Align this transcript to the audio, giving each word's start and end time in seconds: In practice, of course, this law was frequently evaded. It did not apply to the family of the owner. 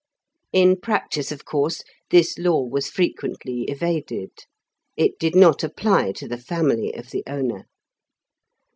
In 0.51 0.77
practice, 0.81 1.31
of 1.31 1.45
course, 1.45 1.83
this 2.09 2.39
law 2.39 2.63
was 2.63 2.89
frequently 2.89 3.65
evaded. 3.67 4.31
It 4.97 5.19
did 5.19 5.35
not 5.35 5.63
apply 5.63 6.11
to 6.13 6.27
the 6.27 6.39
family 6.39 6.91
of 6.95 7.11
the 7.11 7.21
owner. 7.27 7.67